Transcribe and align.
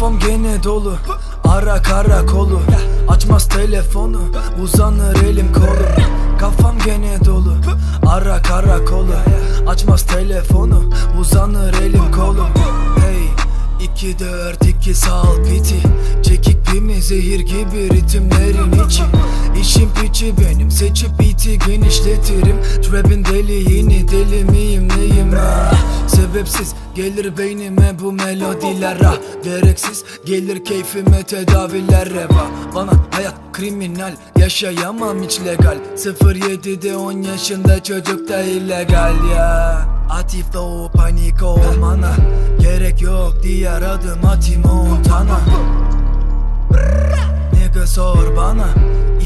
Kafam 0.00 0.18
gene 0.18 0.62
dolu. 0.62 0.96
Ara 1.44 1.82
karakolu. 1.82 2.60
Açmaz 3.08 3.48
telefonu. 3.48 4.20
Uzanır 4.62 5.22
elim 5.22 5.52
kolum 5.52 6.04
Kafam 6.38 6.74
gene 6.84 7.24
dolu. 7.24 7.54
Ara 8.06 8.42
karakolu. 8.42 9.14
Açmaz 9.66 10.02
telefonu. 10.06 10.90
Uzanır 11.20 11.74
elim 11.74 12.12
kolum 12.12 12.48
Hey 13.00 13.28
2 13.86 14.18
4 14.18 14.66
2 14.66 14.94
sal 14.94 15.44
piti. 15.44 15.80
Çekik 16.22 16.66
pimi 16.66 17.02
zehir 17.02 17.40
gibi 17.40 17.90
ritimlerin 17.90 18.86
içi 18.86 19.02
İşim 19.80 19.92
piçi 19.94 20.34
benim 20.38 20.70
seçip 20.70 21.18
biti 21.20 21.58
genişletirim. 21.58 22.56
Trap'in 22.82 23.24
deliğini 23.24 24.08
deli 24.08 24.44
miyim 24.44 24.88
neyim? 24.96 25.32
Ha 25.32 25.70
Sebepsiz 26.06 26.74
gelir 26.94 27.38
beynime 27.38 27.96
bu 28.02 28.12
melodiler 28.12 28.96
ah 29.04 29.16
Gereksiz 29.44 30.04
gelir 30.26 30.64
keyfime 30.64 31.22
tedaviler 31.22 32.10
reva 32.10 32.46
Bana 32.74 32.90
hayat 33.10 33.34
kriminal 33.52 34.12
yaşayamam 34.36 35.22
hiç 35.22 35.40
legal. 35.40 35.78
07'de 35.96 36.96
10 36.96 37.12
yaşında 37.12 37.82
çocuk 37.82 38.28
da 38.28 38.42
illegal 38.42 39.14
ya. 39.36 39.86
Atif 40.10 40.52
flow 40.52 40.98
panik 40.98 41.42
olmana 41.42 42.12
Gerek 42.60 43.02
yok 43.02 43.34
diğer 43.42 43.82
adım 43.82 44.26
atayım 44.26 44.62
Montana 44.62 45.40
Nigga 47.52 47.86
sor 47.86 48.36
bana 48.36 48.79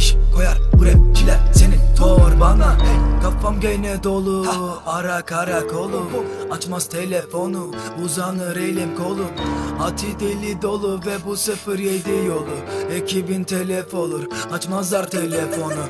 İş 0.04 0.16
koyar 0.34 0.58
bu 0.72 0.86
rapçiler 0.86 1.38
senin 1.52 1.80
torbana 1.96 2.76
Kafam 3.22 3.60
gene 3.60 4.02
dolu. 4.02 4.46
Ara 4.86 5.22
karakolu 5.22 6.02
Açmaz 6.50 6.88
telefonu 6.88 7.70
uzanır 8.04 8.56
elim 8.56 8.96
kolum. 8.96 9.30
Ati 9.80 10.20
deli 10.20 10.62
dolu 10.62 11.00
ve 11.06 11.16
bu 11.26 11.36
07 11.76 12.10
yolu. 12.26 12.56
Ekibin 12.92 13.44
telef 13.44 13.94
olur 13.94 14.24
açmazlar 14.52 15.10
telefonu. 15.10 15.84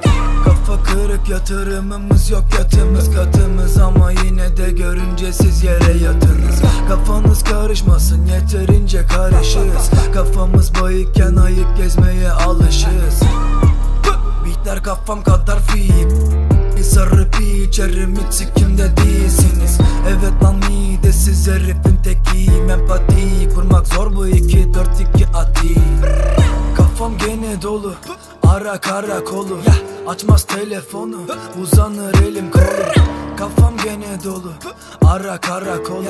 Kafa 0.44 0.82
kırık 0.82 1.28
yatırımımız 1.28 2.30
yok 2.30 2.44
yatımız 2.58 3.14
katımız. 3.14 3.78
Ama 3.78 4.10
yine 4.10 4.56
de 4.56 4.70
görünce 4.70 5.32
siz 5.32 5.64
yere 5.64 5.98
yatırırız 6.04 6.62
Kafanız 6.88 7.44
karışmasın 7.44 8.26
yeterince 8.26 9.06
karışırız. 9.06 9.90
Kafamız 10.14 10.72
bayıkken 10.82 11.36
ayık 11.36 11.76
gezmeye 11.76 12.30
Beatler 12.32 13.63
kafam 14.84 15.22
kadar 15.22 15.58
fit. 15.60 16.12
Sarı 16.84 17.30
piçerim 17.30 18.14
hiç 18.16 18.34
sikimde 18.34 18.96
değilsiniz. 18.96 19.78
Evet 20.08 20.42
lan 20.42 20.56
midesiz 20.56 21.48
herifin 21.48 21.96
tekiyim. 22.04 22.70
Empati 22.70 23.48
kurmak 23.54 23.86
zor 23.86 24.16
bu 24.16 24.26
2 24.26 24.74
4 24.74 24.88
2 25.00 25.26
ati. 25.26 25.74
Kafam 26.76 27.18
gene 27.18 27.62
dolu 27.62 27.94
Ara 28.42 28.78
karakolu. 28.80 29.58
Açmaz 30.06 30.44
telefonu 30.44 31.16
Uzanır 31.62 32.14
elim. 32.22 32.50
Kolum 32.50 33.06
Kafam 33.36 33.76
gene 33.84 34.24
dolu 34.24 34.52
Ara 35.06 35.38
karakolu. 35.40 36.08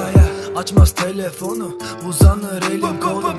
Açmaz 0.56 0.90
telefonu 0.90 1.78
Uzanır 2.08 2.62
elim 2.62 3.00
kolum 3.00 3.34